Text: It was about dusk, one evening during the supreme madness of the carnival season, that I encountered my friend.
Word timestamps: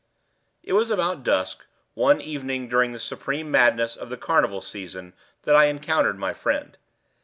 It 0.63 0.73
was 0.73 0.89
about 0.89 1.21
dusk, 1.23 1.63
one 1.93 2.21
evening 2.21 2.67
during 2.67 2.91
the 2.91 2.97
supreme 2.99 3.51
madness 3.51 3.95
of 3.95 4.09
the 4.09 4.17
carnival 4.17 4.59
season, 4.63 5.13
that 5.43 5.55
I 5.55 5.65
encountered 5.65 6.17
my 6.17 6.33
friend. 6.33 6.75